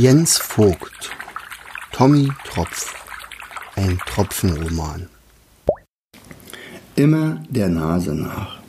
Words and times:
Jens 0.00 0.38
Vogt 0.38 1.10
Tommy 1.90 2.28
Tropf 2.44 2.94
Ein 3.74 3.98
Tropfenroman 4.06 5.08
Immer 6.94 7.42
der 7.50 7.68
Nase 7.68 8.14
nach. 8.14 8.60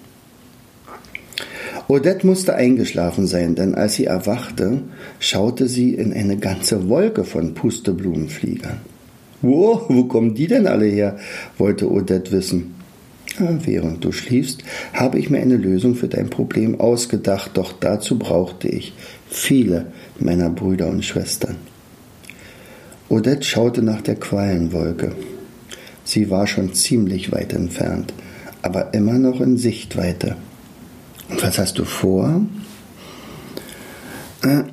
Odette 1.88 2.26
musste 2.26 2.56
eingeschlafen 2.56 3.28
sein, 3.28 3.54
denn 3.54 3.76
als 3.76 3.94
sie 3.94 4.06
erwachte, 4.06 4.82
schaute 5.20 5.68
sie 5.68 5.94
in 5.94 6.14
eine 6.14 6.38
ganze 6.38 6.90
Wolke 6.90 7.24
von 7.24 7.54
Pusteblumenfliegern. 7.54 8.78
Wo, 9.44 9.86
wo 9.88 10.06
kommen 10.06 10.34
die 10.34 10.48
denn 10.48 10.66
alle 10.66 10.88
her? 10.88 11.20
wollte 11.60 11.92
Odette 11.92 12.32
wissen. 12.32 12.74
Während 13.38 14.04
du 14.04 14.12
schliefst, 14.12 14.64
habe 14.94 15.20
ich 15.20 15.30
mir 15.30 15.40
eine 15.40 15.58
Lösung 15.58 15.96
für 15.96 16.08
dein 16.08 16.30
Problem 16.30 16.80
ausgedacht, 16.80 17.52
doch 17.54 17.74
dazu 17.80 18.18
brauchte 18.18 18.68
ich 18.68 18.94
viele 19.30 19.88
meiner 20.20 20.50
Brüder 20.50 20.88
und 20.88 21.06
Schwestern. 21.06 21.56
Odette 23.08 23.44
schaute 23.44 23.82
nach 23.82 24.02
der 24.02 24.16
Quallenwolke. 24.16 25.14
Sie 26.04 26.30
war 26.30 26.48
schon 26.48 26.74
ziemlich 26.74 27.32
weit 27.32 27.54
entfernt, 27.54 28.14
aber 28.62 28.94
immer 28.94 29.18
noch 29.18 29.42
in 29.42 29.58
Sichtweite. 29.58 30.36
Und 31.30 31.42
was 31.42 31.60
hast 31.60 31.78
du 31.78 31.86
vor? 31.86 32.42
Äh, 34.42 34.64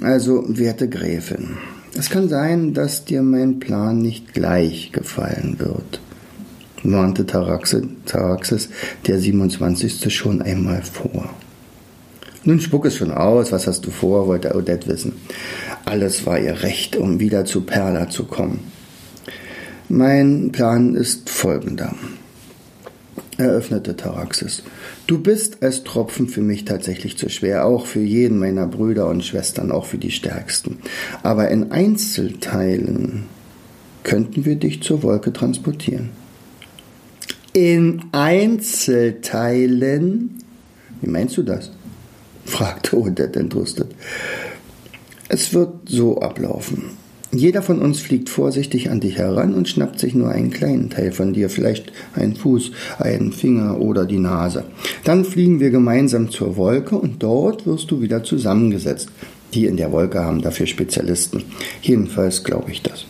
also, 0.04 0.44
werte 0.46 0.88
Gräfin, 0.88 1.56
es 1.98 2.08
kann 2.08 2.28
sein, 2.28 2.74
dass 2.74 3.04
dir 3.04 3.22
mein 3.22 3.58
Plan 3.58 3.98
nicht 3.98 4.32
gleich 4.32 4.92
gefallen 4.92 5.56
wird 5.58 6.00
warnte 6.84 7.26
Taraxis 7.26 8.68
der 9.06 9.18
27. 9.18 10.12
schon 10.12 10.42
einmal 10.42 10.82
vor. 10.82 11.30
Nun 12.44 12.60
spuck 12.60 12.86
es 12.86 12.96
schon 12.96 13.12
aus, 13.12 13.52
was 13.52 13.68
hast 13.68 13.86
du 13.86 13.90
vor, 13.90 14.26
wollte 14.26 14.56
Odette 14.56 14.88
wissen. 14.88 15.12
Alles 15.84 16.26
war 16.26 16.40
ihr 16.40 16.62
Recht, 16.62 16.96
um 16.96 17.20
wieder 17.20 17.44
zu 17.44 17.60
Perla 17.60 18.10
zu 18.10 18.24
kommen. 18.24 18.60
Mein 19.88 20.50
Plan 20.50 20.96
ist 20.96 21.30
folgender, 21.30 21.94
eröffnete 23.36 23.94
Taraxis. 23.94 24.64
Du 25.06 25.20
bist 25.20 25.62
als 25.62 25.84
Tropfen 25.84 26.28
für 26.28 26.40
mich 26.40 26.64
tatsächlich 26.64 27.16
zu 27.16 27.28
schwer, 27.28 27.64
auch 27.64 27.86
für 27.86 28.00
jeden 28.00 28.38
meiner 28.38 28.66
Brüder 28.66 29.08
und 29.08 29.24
Schwestern, 29.24 29.70
auch 29.70 29.84
für 29.86 29.98
die 29.98 30.10
Stärksten. 30.10 30.78
Aber 31.22 31.48
in 31.48 31.70
Einzelteilen 31.70 33.24
könnten 34.02 34.44
wir 34.44 34.56
dich 34.56 34.82
zur 34.82 35.04
Wolke 35.04 35.32
transportieren 35.32 36.10
in 37.52 38.04
Einzelteilen. 38.12 40.38
Wie 41.00 41.10
meinst 41.10 41.36
du 41.36 41.42
das? 41.42 41.72
fragte 42.44 42.96
Odette 42.98 43.40
entrüstet. 43.40 43.94
Es 45.28 45.54
wird 45.54 45.88
so 45.88 46.20
ablaufen. 46.20 47.02
Jeder 47.34 47.62
von 47.62 47.80
uns 47.80 48.00
fliegt 48.00 48.28
vorsichtig 48.28 48.90
an 48.90 49.00
dich 49.00 49.16
heran 49.16 49.54
und 49.54 49.66
schnappt 49.66 49.98
sich 49.98 50.14
nur 50.14 50.28
einen 50.28 50.50
kleinen 50.50 50.90
Teil 50.90 51.12
von 51.12 51.32
dir, 51.32 51.48
vielleicht 51.48 51.90
einen 52.14 52.36
Fuß, 52.36 52.72
einen 52.98 53.32
Finger 53.32 53.80
oder 53.80 54.04
die 54.04 54.18
Nase. 54.18 54.64
Dann 55.04 55.24
fliegen 55.24 55.58
wir 55.58 55.70
gemeinsam 55.70 56.30
zur 56.30 56.58
Wolke 56.58 56.96
und 56.96 57.22
dort 57.22 57.66
wirst 57.66 57.90
du 57.90 58.02
wieder 58.02 58.22
zusammengesetzt. 58.22 59.08
Die 59.54 59.64
in 59.64 59.78
der 59.78 59.92
Wolke 59.92 60.22
haben 60.22 60.42
dafür 60.42 60.66
Spezialisten. 60.66 61.44
Jedenfalls 61.80 62.44
glaube 62.44 62.70
ich 62.70 62.82
das. 62.82 63.06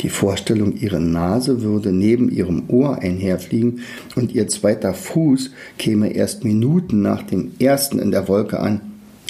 Die 0.00 0.08
Vorstellung, 0.08 0.76
ihre 0.76 1.00
Nase 1.00 1.60
würde 1.60 1.92
neben 1.92 2.30
ihrem 2.30 2.64
Ohr 2.68 2.98
einherfliegen 2.98 3.80
und 4.16 4.32
ihr 4.32 4.48
zweiter 4.48 4.94
Fuß 4.94 5.50
käme 5.76 6.14
erst 6.14 6.42
Minuten 6.42 7.02
nach 7.02 7.22
dem 7.22 7.52
ersten 7.58 7.98
in 7.98 8.10
der 8.10 8.26
Wolke 8.26 8.60
an, 8.60 8.80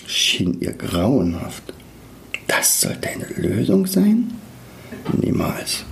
schien 0.06 0.58
ihr 0.60 0.72
grauenhaft. 0.72 1.74
Das 2.46 2.80
sollte 2.80 3.08
eine 3.08 3.26
Lösung 3.36 3.86
sein? 3.86 4.30
Niemals. 5.20 5.84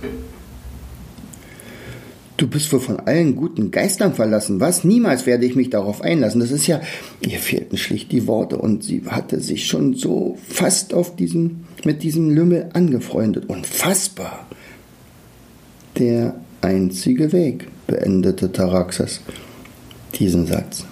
Du 2.37 2.47
bist 2.47 2.71
wohl 2.71 2.79
von 2.79 3.01
allen 3.01 3.35
guten 3.35 3.71
Geistern 3.71 4.13
verlassen. 4.13 4.61
Was? 4.61 4.85
Niemals 4.85 5.25
werde 5.25 5.45
ich 5.45 5.55
mich 5.55 5.69
darauf 5.69 6.01
einlassen. 6.01 6.39
Das 6.39 6.51
ist 6.51 6.67
ja. 6.67 6.79
Ihr 7.19 7.37
fehlten 7.37 7.77
schlicht 7.77 8.13
die 8.13 8.27
Worte 8.27 8.57
und 8.57 8.81
sie 8.81 9.03
hatte 9.07 9.41
sich 9.41 9.67
schon 9.67 9.93
so 9.93 10.37
fast 10.47 10.93
auf 10.93 11.17
diesen, 11.17 11.65
mit 11.83 12.01
diesem 12.01 12.29
Lümmel 12.29 12.69
angefreundet. 12.71 13.49
Unfassbar 13.49 14.47
der 15.99 16.35
einzige 16.61 17.31
Weg, 17.31 17.67
beendete 17.87 18.51
Taraxas 18.51 19.21
diesen 20.15 20.47
Satz. 20.47 20.85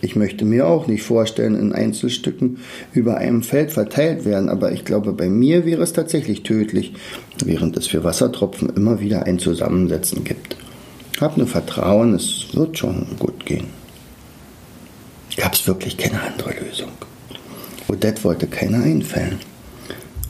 Ich 0.00 0.16
möchte 0.16 0.44
mir 0.44 0.66
auch 0.66 0.86
nicht 0.86 1.02
vorstellen, 1.02 1.54
in 1.54 1.72
Einzelstücken 1.72 2.58
über 2.92 3.16
einem 3.16 3.42
Feld 3.42 3.72
verteilt 3.72 4.26
werden, 4.26 4.50
aber 4.50 4.72
ich 4.72 4.84
glaube, 4.84 5.14
bei 5.14 5.30
mir 5.30 5.64
wäre 5.64 5.82
es 5.82 5.94
tatsächlich 5.94 6.42
tödlich, 6.42 6.92
während 7.42 7.76
es 7.78 7.86
für 7.86 8.04
Wassertropfen 8.04 8.68
immer 8.68 9.00
wieder 9.00 9.24
ein 9.24 9.38
Zusammensetzen 9.38 10.22
gibt. 10.22 10.58
Hab 11.20 11.38
nur 11.38 11.46
Vertrauen, 11.46 12.14
es 12.14 12.48
wird 12.52 12.76
schon 12.76 13.06
gut 13.18 13.46
gehen. 13.46 13.68
Gab 15.38 15.54
es 15.54 15.66
wirklich 15.66 15.96
keine 15.96 16.20
andere 16.20 16.52
Lösung. 16.62 16.90
Odette 17.88 18.22
wollte 18.24 18.46
keine 18.46 18.82
einfällen. 18.82 19.38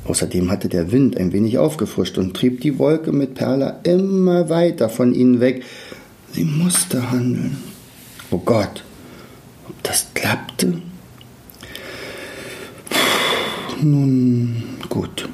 Außerdem 0.07 0.51
hatte 0.51 0.69
der 0.69 0.93
Wind 0.93 1.17
ein 1.17 1.33
wenig 1.33 1.59
aufgefrischt 1.59 2.19
und 2.19 2.35
trieb 2.35 2.61
die 2.61 2.79
Wolke 2.79 3.13
mit 3.13 3.35
Perla 3.35 3.81
immer 3.85 4.49
weiter 4.51 4.89
von 4.89 5.15
ihnen 5.15 5.41
weg. 5.41 5.63
Sie 6.33 6.45
musste 6.45 7.11
handeln. 7.11 7.57
Oh 8.31 8.39
Gott, 8.39 8.85
ob 9.69 9.83
das 9.83 10.09
klappte? 10.15 10.75
Nun 13.83 14.63
gut. 14.89 15.29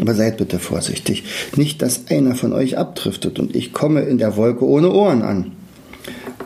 Aber 0.00 0.14
seid 0.14 0.38
bitte 0.38 0.58
vorsichtig. 0.58 1.24
Nicht, 1.56 1.82
dass 1.82 2.08
einer 2.08 2.34
von 2.34 2.52
euch 2.52 2.78
abdriftet 2.78 3.38
und 3.38 3.54
ich 3.54 3.72
komme 3.72 4.02
in 4.02 4.18
der 4.18 4.36
Wolke 4.36 4.64
ohne 4.66 4.90
Ohren 4.90 5.22
an. 5.22 5.52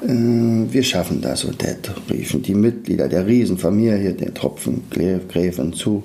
Äh, 0.02 0.72
wir 0.72 0.82
schaffen 0.82 1.20
das, 1.20 1.44
Odette, 1.44 1.94
riefen 2.10 2.42
die 2.42 2.54
Mitglieder 2.54 3.08
der 3.08 3.26
Riesenfamilie 3.26 4.12
der 4.12 4.34
Tropfengräfin 4.34 5.72
zu. 5.72 6.02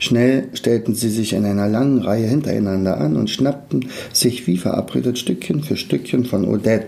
Schnell 0.00 0.48
stellten 0.54 0.94
sie 0.94 1.10
sich 1.10 1.34
in 1.34 1.44
einer 1.44 1.68
langen 1.68 1.98
Reihe 2.00 2.26
hintereinander 2.26 2.98
an 2.98 3.16
und 3.16 3.28
schnappten 3.28 3.90
sich 4.12 4.46
wie 4.46 4.56
verabredet 4.56 5.18
Stückchen 5.18 5.62
für 5.62 5.76
Stückchen 5.76 6.24
von 6.24 6.48
Odette, 6.48 6.86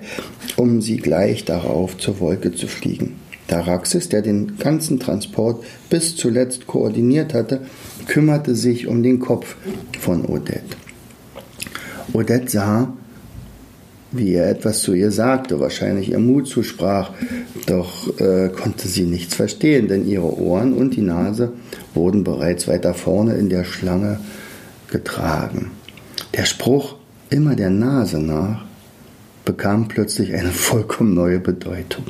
um 0.57 0.81
sie 0.81 0.97
gleich 0.97 1.45
darauf 1.45 1.99
zur 1.99 2.21
Wolke 2.21 2.53
zu 2.53 2.67
fliegen. 2.67 3.17
Daraxis, 3.49 4.09
der 4.09 4.23
den 4.23 4.57
ganzen 4.57 4.99
Transport 4.99 5.63
bis 5.91 6.17
zuletzt 6.17 6.67
koordiniert 6.67 7.35
hatte, 7.35 7.61
kümmerte 8.09 8.55
sich 8.55 8.87
um 8.87 9.03
den 9.03 9.19
Kopf 9.19 9.57
von 10.01 10.25
Odette. 10.25 10.77
Odette 12.15 12.49
sah, 12.49 12.97
wie 14.13 14.35
er 14.35 14.49
etwas 14.51 14.83
zu 14.83 14.93
ihr 14.93 15.11
sagte, 15.11 15.59
wahrscheinlich 15.59 16.11
ihr 16.11 16.19
Mut 16.19 16.47
zusprach, 16.47 17.11
doch 17.67 18.19
äh, 18.21 18.51
konnte 18.51 18.89
sie 18.89 19.05
nichts 19.05 19.35
verstehen, 19.35 19.89
denn 19.89 20.07
ihre 20.07 20.39
Ohren 20.39 20.75
und 20.75 20.95
die 20.97 21.03
Nase 21.03 21.53
wurden 21.95 22.23
bereits 22.23 22.69
weiter 22.69 22.95
vorne 22.95 23.35
in 23.35 23.49
der 23.49 23.65
Schlange 23.65 24.21
getragen. 24.91 25.71
Der 26.35 26.45
Spruch 26.45 26.97
immer 27.31 27.57
der 27.57 27.71
Nase 27.71 28.19
nach 28.19 28.65
bekam 29.45 29.89
plötzlich 29.89 30.35
eine 30.35 30.51
vollkommen 30.53 31.15
neue 31.15 31.41
Bedeutung. 31.41 32.05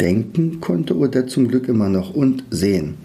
Denken 0.00 0.60
konnte 0.60 0.96
Odette 0.96 1.26
zum 1.26 1.48
Glück 1.48 1.68
immer 1.68 1.88
noch 1.88 2.14
und 2.14 2.44
sehen. 2.50 2.96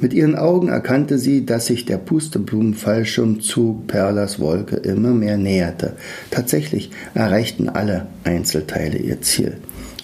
Mit 0.00 0.12
ihren 0.12 0.36
Augen 0.36 0.68
erkannte 0.68 1.18
sie, 1.18 1.44
dass 1.44 1.66
sich 1.66 1.84
der 1.84 1.98
Pusteblumenfallschirm 1.98 3.40
zu 3.40 3.82
Perlas 3.88 4.38
Wolke 4.38 4.76
immer 4.76 5.10
mehr 5.10 5.36
näherte. 5.36 5.94
Tatsächlich 6.30 6.90
erreichten 7.14 7.68
alle 7.68 8.06
Einzelteile 8.22 8.98
ihr 8.98 9.20
Ziel. 9.22 9.56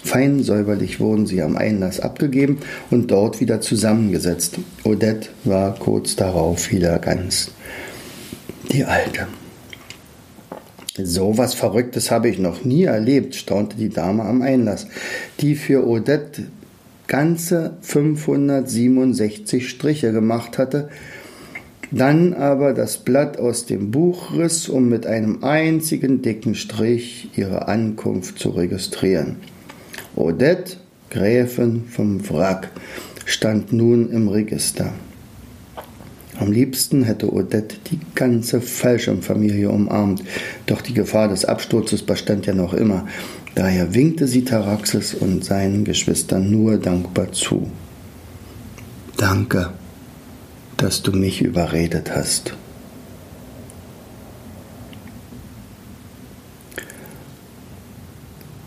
Fein 0.03 0.43
säuberlich 0.43 0.99
wurden 0.99 1.25
sie 1.25 1.41
am 1.41 1.55
Einlass 1.55 1.99
abgegeben 1.99 2.59
und 2.91 3.09
dort 3.09 3.39
wieder 3.39 3.61
zusammengesetzt. 3.61 4.59
Odette 4.83 5.29
war 5.45 5.73
kurz 5.75 6.15
darauf 6.15 6.71
wieder 6.71 6.99
ganz 6.99 7.51
die 8.71 8.83
Alte. 8.83 9.27
So 10.97 11.37
was 11.37 11.53
Verrücktes 11.53 12.11
habe 12.11 12.29
ich 12.29 12.37
noch 12.37 12.63
nie 12.63 12.83
erlebt, 12.83 13.35
staunte 13.35 13.77
die 13.77 13.89
Dame 13.89 14.23
am 14.23 14.41
Einlass, 14.41 14.87
die 15.39 15.55
für 15.55 15.87
Odette 15.87 16.43
ganze 17.07 17.77
567 17.81 19.69
Striche 19.69 20.11
gemacht 20.11 20.57
hatte, 20.57 20.89
dann 21.91 22.33
aber 22.33 22.73
das 22.73 22.97
Blatt 22.97 23.37
aus 23.37 23.65
dem 23.65 23.91
Buch 23.91 24.33
riss, 24.33 24.69
um 24.69 24.89
mit 24.89 25.05
einem 25.05 25.43
einzigen 25.43 26.21
dicken 26.21 26.55
Strich 26.55 27.29
ihre 27.35 27.67
Ankunft 27.67 28.39
zu 28.39 28.49
registrieren. 28.49 29.37
Odette, 30.15 30.77
Gräfin 31.09 31.83
vom 31.87 32.27
Wrack, 32.29 32.69
stand 33.25 33.71
nun 33.71 34.11
im 34.11 34.27
Register. 34.27 34.93
Am 36.37 36.51
liebsten 36.51 37.03
hätte 37.03 37.31
Odette 37.31 37.77
die 37.89 37.99
ganze 38.13 38.59
Fallschirmfamilie 38.59 39.69
umarmt, 39.69 40.21
doch 40.65 40.81
die 40.81 40.93
Gefahr 40.93 41.29
des 41.29 41.45
Absturzes 41.45 42.01
bestand 42.01 42.45
ja 42.45 42.53
noch 42.53 42.73
immer. 42.73 43.07
Daher 43.55 43.93
winkte 43.93 44.27
sie 44.27 44.43
Taraxis 44.43 45.13
und 45.13 45.45
seinen 45.45 45.85
Geschwistern 45.85 46.51
nur 46.51 46.77
dankbar 46.77 47.31
zu. 47.31 47.71
Danke, 49.15 49.71
dass 50.75 51.01
du 51.01 51.13
mich 51.13 51.41
überredet 51.41 52.11
hast. 52.13 52.53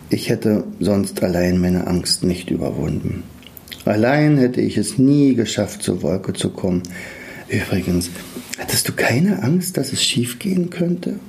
Ich 0.09 0.31
hätte 0.31 0.65
sonst 0.81 1.23
allein 1.23 1.61
meine 1.61 1.87
Angst 1.87 2.25
nicht 2.25 2.51
überwunden. 2.51 3.25
Allein 3.85 4.39
hätte 4.39 4.63
ich 4.63 4.79
es 4.79 4.97
nie 4.97 5.35
geschafft, 5.35 5.83
zur 5.83 6.03
Wolke 6.03 6.33
zu 6.33 6.49
kommen. 6.49 6.83
Übrigens, 7.49 8.09
hattest 8.59 8.89
du 8.89 8.93
keine 8.93 9.43
Angst, 9.43 9.77
dass 9.77 9.93
es 9.93 10.03
schiefgehen 10.03 10.71
könnte? 10.71 11.21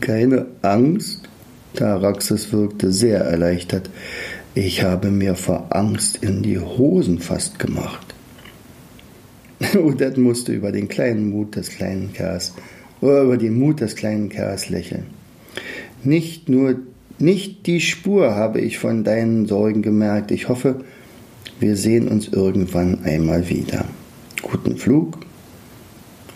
Keine 0.00 0.46
Angst? 0.62 1.29
Taraxis 1.74 2.52
wirkte 2.52 2.92
sehr 2.92 3.20
erleichtert. 3.20 3.90
Ich 4.54 4.82
habe 4.82 5.10
mir 5.10 5.34
vor 5.34 5.66
Angst 5.70 6.22
in 6.22 6.42
die 6.42 6.58
Hosen 6.58 7.20
fast 7.20 7.58
gemacht. 7.58 8.14
Odette 9.76 10.20
musste 10.20 10.52
über 10.52 10.72
den 10.72 10.88
kleinen 10.88 11.30
Mut 11.30 11.56
des 11.56 11.70
kleinen 11.70 12.12
Kerls, 12.12 12.54
über 13.00 13.36
den 13.36 13.58
Mut 13.58 13.80
des 13.80 13.94
kleinen 13.94 14.28
Kerls 14.28 14.68
lächeln. 14.68 15.06
Nicht 16.02 16.48
nur 16.48 16.76
nicht 17.18 17.66
die 17.66 17.80
Spur 17.80 18.34
habe 18.34 18.62
ich 18.62 18.78
von 18.78 19.04
deinen 19.04 19.46
Sorgen 19.46 19.82
gemerkt. 19.82 20.30
Ich 20.30 20.48
hoffe, 20.48 20.84
wir 21.60 21.76
sehen 21.76 22.08
uns 22.08 22.28
irgendwann 22.28 23.04
einmal 23.04 23.50
wieder. 23.50 23.84
Guten 24.40 24.78
Flug 24.78 25.18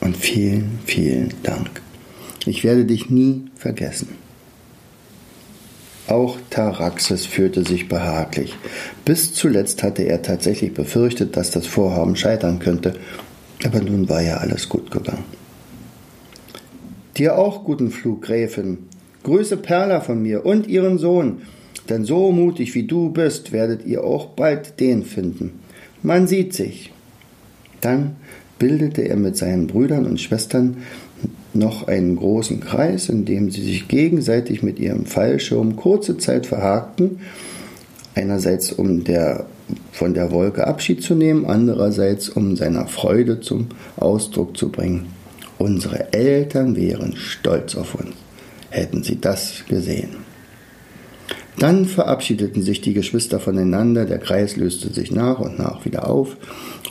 und 0.01 0.15
vielen, 0.15 0.79
vielen 0.85 1.33
Dank. 1.43 1.81
Ich 2.45 2.63
werde 2.63 2.85
dich 2.85 3.09
nie 3.09 3.47
vergessen. 3.57 4.09
Auch 6.07 6.39
Taraxis 6.51 7.25
fühlte 7.25 7.65
sich 7.65 7.89
behaglich. 7.89 8.55
Bis 9.05 9.33
zuletzt 9.33 9.83
hatte 9.83 10.03
er 10.03 10.21
tatsächlich 10.21 10.75
befürchtet, 10.75 11.37
dass 11.37 11.51
das 11.51 11.67
Vorhaben 11.67 12.15
scheitern 12.15 12.59
könnte, 12.59 12.95
aber 13.65 13.81
nun 13.81 14.09
war 14.09 14.21
ja 14.21 14.37
alles 14.37 14.69
gut 14.69 14.91
gegangen. 14.91 15.25
Dir 17.17 17.39
auch 17.39 17.65
guten 17.65 17.91
Flug, 17.91 18.23
Gräfin, 18.23 18.79
Grüße 19.23 19.57
Perla 19.57 20.01
von 20.01 20.21
mir 20.21 20.45
und 20.45 20.67
ihren 20.67 20.99
Sohn, 20.99 21.43
denn 21.89 22.05
so 22.05 22.33
mutig 22.33 22.75
wie 22.75 22.87
du 22.87 23.11
bist, 23.11 23.53
werdet 23.53 23.87
ihr 23.87 24.05
auch 24.05 24.27
bald 24.31 24.81
den 24.81 25.05
finden. 25.05 25.61
Man 26.03 26.27
sieht 26.27 26.53
sich. 26.53 26.93
Dann 27.81 28.17
bildete 28.59 29.03
er 29.03 29.17
mit 29.17 29.37
seinen 29.37 29.67
Brüdern 29.67 30.07
und 30.07 30.21
Schwestern 30.21 30.79
noch 31.55 31.89
einen 31.89 32.17
großen 32.17 32.61
Kreis, 32.61 33.09
in 33.09 33.25
dem 33.25 33.51
sie 33.51 33.63
sich 33.63 33.89
gegenseitig 33.89 34.63
mit 34.63 34.79
ihrem 34.79 35.07
Fallschirm 35.07 35.77
kurze 35.77 36.19
Zeit 36.19 36.47
verhakten, 36.47 37.21
einerseits 38.15 38.73
um 38.73 39.05
der, 39.05 39.47
von 39.93 40.15
der 40.15 40.31
Wolke 40.31 40.67
Abschied 40.67 41.03
zu 41.03 41.15
nehmen, 41.15 41.47
andererseits 41.47 42.29
um 42.29 42.57
seiner 42.57 42.87
Freude 42.87 43.41
zum 43.41 43.69
Ausdruck 43.97 44.57
zu 44.57 44.71
bringen. 44.71 45.07
Unsere 45.59 46.13
Eltern 46.13 46.77
wären 46.77 47.17
stolz 47.17 47.75
auf 47.77 47.95
uns 47.95 48.15
hätten 48.75 49.03
sie 49.03 49.21
das 49.21 49.65
gesehen. 49.69 50.17
Dann 51.59 51.87
verabschiedeten 51.87 52.63
sich 52.63 52.81
die 52.81 52.95
Geschwister 52.95 53.39
voneinander, 53.39 54.05
der 54.05 54.19
Kreis 54.19 54.57
löste 54.57 54.93
sich 54.93 55.13
nach 55.13 55.39
und 55.39 55.59
nach 55.59 55.85
wieder 55.85 56.09
auf, 56.11 56.37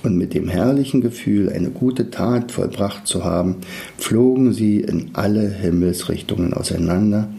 und 0.04 0.18
mit 0.18 0.34
dem 0.34 0.50
herrlichen 0.50 1.02
Gefühl, 1.02 1.50
eine 1.50 1.72
gute 1.72 2.12
Tat 2.12 2.52
vollbracht 2.52 3.08
zu 3.08 3.24
haben, 3.24 3.58
flogen 3.98 4.54
sie 4.54 4.82
in 4.82 5.12
alle 5.14 5.50
Himmelsrichtungen 5.50 6.54
auseinander, 6.54 7.30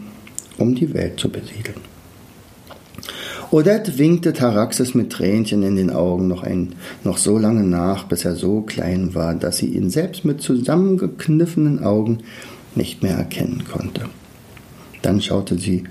um 0.57 0.75
die 0.75 0.93
Welt 0.93 1.19
zu 1.19 1.29
besiedeln. 1.29 1.77
Odette 3.51 3.97
winkte 3.97 4.33
Taraxis 4.33 4.95
mit 4.95 5.11
Tränchen 5.11 5.63
in 5.63 5.75
den 5.75 5.91
Augen 5.91 6.27
noch, 6.27 6.43
ein, 6.43 6.73
noch 7.03 7.17
so 7.17 7.37
lange 7.37 7.63
nach, 7.63 8.05
bis 8.05 8.25
er 8.25 8.35
so 8.35 8.61
klein 8.61 9.13
war, 9.13 9.35
dass 9.35 9.57
sie 9.57 9.67
ihn 9.67 9.89
selbst 9.89 10.25
mit 10.25 10.41
zusammengekniffenen 10.41 11.83
Augen 11.83 12.19
nicht 12.73 13.03
mehr 13.03 13.15
erkennen 13.15 13.63
konnte. 13.71 14.09
Dann 15.03 15.21
schaute 15.21 15.57
sie 15.59 15.83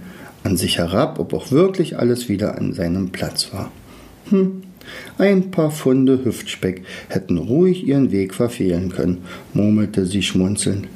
an 0.43 0.57
sich 0.57 0.79
herab, 0.79 1.19
ob 1.19 1.33
auch 1.33 1.53
wirklich 1.53 1.99
alles 1.99 2.29
wieder 2.29 2.59
an 2.59 2.75
seinem 2.75 3.11
Platz 3.11 3.51
war. 3.53 3.71
Hm, 4.29 4.63
ein 5.19 5.51
paar 5.51 5.71
Funde 5.71 6.25
Hüftspeck 6.25 6.83
hätten 7.09 7.39
ruhig 7.39 7.87
ihren 7.87 8.11
Weg 8.13 8.35
verfehlen 8.35 8.91
können, 8.91 9.19
murmelte 9.53 10.07
sie 10.07 10.23
schmunzelnd. 10.23 10.89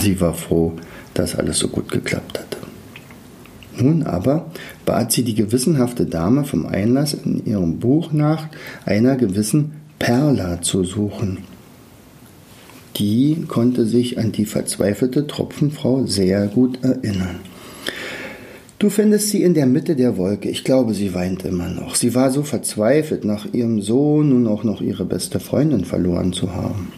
Sie 0.00 0.20
war 0.20 0.34
froh, 0.34 0.74
dass 1.14 1.36
alles 1.36 1.58
so 1.58 1.68
gut 1.68 1.90
geklappt 1.90 2.38
hatte. 2.38 2.56
Nun 3.78 4.04
aber 4.04 4.50
bat 4.84 5.12
sie 5.12 5.22
die 5.22 5.34
gewissenhafte 5.34 6.06
Dame 6.06 6.44
vom 6.44 6.66
Einlass 6.66 7.14
in 7.14 7.44
ihrem 7.44 7.78
Buch 7.78 8.12
nach, 8.12 8.48
einer 8.86 9.16
gewissen 9.16 9.72
Perla 9.98 10.62
zu 10.62 10.84
suchen. 10.84 11.38
Die 12.96 13.44
konnte 13.46 13.84
sich 13.84 14.18
an 14.18 14.32
die 14.32 14.46
verzweifelte 14.46 15.26
Tropfenfrau 15.26 16.06
sehr 16.06 16.46
gut 16.46 16.82
erinnern. 16.82 17.40
Du 18.78 18.90
findest 18.90 19.30
sie 19.30 19.42
in 19.42 19.54
der 19.54 19.66
Mitte 19.66 19.96
der 19.96 20.18
Wolke. 20.18 20.50
Ich 20.50 20.62
glaube, 20.62 20.92
sie 20.92 21.14
weint 21.14 21.44
immer 21.44 21.68
noch. 21.68 21.94
Sie 21.94 22.14
war 22.14 22.30
so 22.30 22.42
verzweifelt, 22.42 23.24
nach 23.24 23.46
ihrem 23.54 23.80
Sohn 23.80 24.32
und 24.32 24.46
auch 24.46 24.64
noch 24.64 24.82
ihre 24.82 25.06
beste 25.06 25.40
Freundin 25.40 25.86
verloren 25.86 26.34
zu 26.34 26.54
haben. 26.54 26.92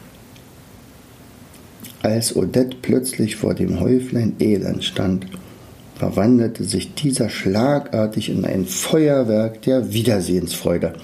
Als 2.03 2.35
Odette 2.35 2.77
plötzlich 2.83 3.37
vor 3.37 3.55
dem 3.55 3.79
Häuflein 3.79 4.35
Elend 4.41 4.83
stand, 4.83 5.27
verwandelte 5.95 6.65
sich 6.65 6.95
dieser 6.95 7.29
schlagartig 7.29 8.29
in 8.29 8.45
ein 8.45 8.65
Feuerwerk 8.65 9.63
der 9.63 9.93
Wiedersehensfreude. 9.93 10.95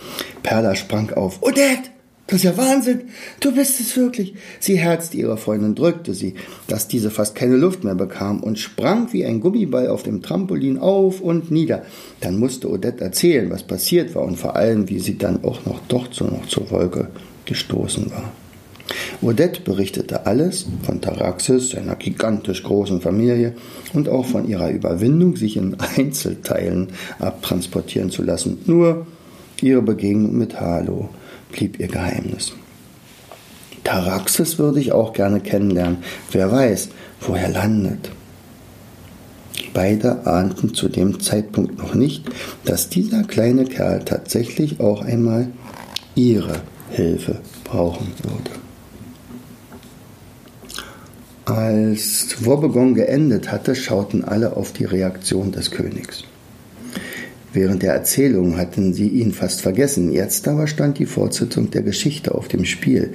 Perla 0.43 0.75
sprang 0.75 1.12
auf. 1.12 1.43
Odette! 1.43 1.94
Das 2.26 2.37
ist 2.37 2.44
ja 2.44 2.56
Wahnsinn. 2.56 3.03
Du 3.41 3.55
bist 3.55 3.81
es 3.81 3.97
wirklich. 3.99 4.35
Sie 4.59 4.79
herzte 4.79 5.19
ihre 5.19 5.37
Freundin, 5.37 5.75
drückte 5.75 6.15
sie, 6.15 6.35
dass 6.67 6.88
diese 6.88 7.11
fast 7.11 7.35
keine 7.35 7.56
Luft 7.56 7.85
mehr 7.85 7.94
bekam 7.94 8.43
und 8.43 8.59
sprang 8.59 9.12
wie 9.12 9.26
ein 9.26 9.41
Gummiball 9.41 9.88
auf 9.88 10.05
dem 10.05 10.23
Trampolin 10.23 10.79
auf 10.79 11.21
und 11.21 11.50
nieder. 11.50 11.82
Dann 12.21 12.38
musste 12.38 12.71
Odette 12.71 13.05
erzählen, 13.05 13.50
was 13.50 13.62
passiert 13.62 14.15
war 14.15 14.23
und 14.23 14.38
vor 14.38 14.56
allem, 14.56 14.88
wie 14.88 15.00
sie 15.00 15.19
dann 15.19 15.44
auch 15.44 15.67
noch 15.67 15.81
dort 15.88 16.15
so 16.15 16.25
noch 16.25 16.47
zur 16.47 16.71
Wolke 16.71 17.09
gestoßen 17.44 18.11
war. 18.11 18.32
Odette 19.20 19.61
berichtete 19.61 20.27
alles 20.27 20.67
von 20.82 21.03
Taraxis, 21.03 21.70
seiner 21.70 21.97
gigantisch 21.97 22.62
großen 22.62 23.03
Familie 23.03 23.55
und 23.93 24.09
auch 24.09 24.25
von 24.25 24.49
ihrer 24.49 24.70
Überwindung, 24.70 25.37
sich 25.37 25.59
in 25.59 25.77
Einzelteilen 25.97 26.88
abtransportieren 27.19 28.11
zu 28.11 28.23
lassen. 28.23 28.59
Nur 28.65 29.06
ihre 29.61 29.82
Begegnung 29.82 30.37
mit 30.37 30.59
Halo 30.59 31.11
blieb 31.55 31.79
ihr 31.79 31.89
Geheimnis. 31.89 32.53
Taraxis 33.84 34.58
würde 34.58 34.81
ich 34.81 34.93
auch 34.93 35.13
gerne 35.13 35.41
kennenlernen. 35.41 35.99
Wer 36.32 36.51
weiß, 36.51 36.89
wo 37.20 37.34
er 37.34 37.49
landet. 37.49 38.11
Beide 39.73 40.27
ahnten 40.27 40.75
zu 40.75 40.89
dem 40.89 41.20
Zeitpunkt 41.20 41.79
noch 41.79 41.94
nicht, 41.94 42.25
dass 42.65 42.89
dieser 42.89 43.23
kleine 43.23 43.67
Kerl 43.67 44.05
tatsächlich 44.05 44.81
auch 44.81 45.03
einmal 45.03 45.49
ihre 46.15 46.61
Hilfe 46.91 47.41
brauchen 47.63 48.13
würde. 48.23 48.51
Als 51.44 52.44
Wobegon 52.44 52.94
geendet 52.94 53.53
hatte, 53.53 53.75
schauten 53.75 54.25
alle 54.25 54.56
auf 54.56 54.73
die 54.73 54.87
Reaktion 54.87 55.53
des 55.53 55.70
Königs. 55.70 56.25
Während 57.55 57.84
der 57.84 57.94
Erzählung 57.94 58.58
hatten 58.58 58.93
sie 58.93 59.06
ihn 59.06 59.32
fast 59.32 59.63
vergessen. 59.63 60.13
Jetzt 60.13 60.49
aber 60.49 60.67
stand 60.67 60.99
die 60.99 61.06
Fortsetzung 61.06 61.70
der 61.70 61.82
Geschichte 61.82 62.34
auf 62.34 62.49
dem 62.49 62.65
Spiel. 62.65 63.15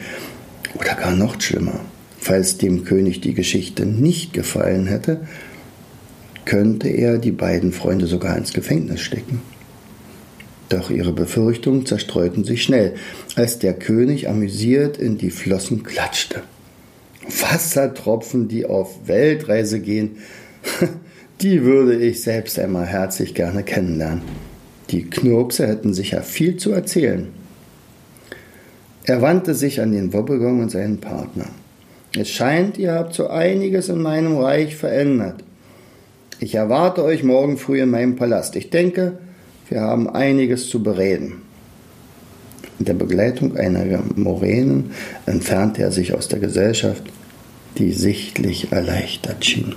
Oder 0.75 0.95
gar 0.95 1.13
noch 1.13 1.41
schlimmer. 1.41 1.81
Falls 2.17 2.57
dem 2.57 2.85
König 2.85 3.19
die 3.19 3.33
Geschichte 3.33 3.85
nicht 3.85 4.31
gefallen 4.31 4.87
hätte, 4.87 5.27
könnte 6.45 6.87
er 6.87 7.17
die 7.17 7.33
beiden 7.33 7.73
Freunde 7.73 8.07
sogar 8.07 8.37
ins 8.37 8.53
Gefängnis 8.53 9.01
stecken. 9.01 9.41
Doch 10.69 10.89
ihre 10.89 11.11
Befürchtungen 11.11 11.85
zerstreuten 11.85 12.45
sich 12.45 12.63
schnell, 12.63 12.93
als 13.35 13.59
der 13.59 13.73
König 13.73 14.29
amüsiert 14.29 14.97
in 14.97 15.17
die 15.17 15.31
Flossen 15.31 15.83
klatschte. 15.83 16.43
Wassertropfen, 17.41 18.47
die 18.47 18.65
auf 18.65 19.07
Weltreise 19.07 19.81
gehen, 19.81 20.17
Die 21.41 21.63
würde 21.63 21.95
ich 21.95 22.21
selbst 22.21 22.59
einmal 22.59 22.85
herzlich 22.85 23.33
gerne 23.33 23.63
kennenlernen. 23.63 24.23
Die 24.89 25.05
Knurpse 25.05 25.65
hätten 25.65 25.93
sicher 25.93 26.21
viel 26.21 26.57
zu 26.57 26.73
erzählen. 26.73 27.29
Er 29.05 29.21
wandte 29.21 29.55
sich 29.55 29.79
an 29.79 29.93
den 29.93 30.11
Wobbegong 30.11 30.59
und 30.59 30.69
seinen 30.69 30.97
Partner. 30.97 31.45
Es 32.17 32.29
scheint, 32.29 32.77
ihr 32.77 32.93
habt 32.93 33.13
so 33.13 33.29
einiges 33.29 33.87
in 33.87 34.01
meinem 34.01 34.35
Reich 34.35 34.75
verändert. 34.75 35.45
Ich 36.41 36.55
erwarte 36.55 37.05
euch 37.05 37.23
morgen 37.23 37.57
früh 37.57 37.81
in 37.81 37.89
meinem 37.89 38.17
Palast. 38.17 38.57
Ich 38.57 38.69
denke, 38.69 39.19
wir 39.69 39.79
haben 39.79 40.09
einiges 40.09 40.67
zu 40.67 40.83
bereden. 40.83 41.43
In 42.79 42.85
der 42.85 42.95
Begleitung 42.95 43.55
einiger 43.55 44.03
Moränen 44.13 44.91
entfernte 45.25 45.83
er 45.83 45.93
sich 45.93 46.13
aus 46.13 46.27
der 46.27 46.39
Gesellschaft, 46.39 47.03
die 47.77 47.93
sichtlich 47.93 48.73
erleichtert 48.73 49.45
schien. 49.45 49.75